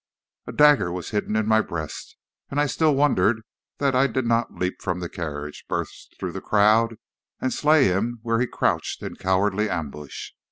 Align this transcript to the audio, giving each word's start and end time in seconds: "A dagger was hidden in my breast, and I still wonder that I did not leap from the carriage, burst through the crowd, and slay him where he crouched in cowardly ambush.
"A 0.47 0.51
dagger 0.51 0.91
was 0.91 1.11
hidden 1.11 1.35
in 1.35 1.47
my 1.47 1.61
breast, 1.61 2.17
and 2.49 2.59
I 2.59 2.65
still 2.65 2.95
wonder 2.95 3.35
that 3.77 3.93
I 3.93 4.07
did 4.07 4.25
not 4.25 4.55
leap 4.55 4.81
from 4.81 4.99
the 4.99 5.07
carriage, 5.07 5.63
burst 5.69 6.15
through 6.19 6.31
the 6.31 6.41
crowd, 6.41 6.95
and 7.39 7.53
slay 7.53 7.85
him 7.85 8.17
where 8.23 8.39
he 8.39 8.47
crouched 8.47 9.03
in 9.03 9.17
cowardly 9.17 9.69
ambush. 9.69 10.31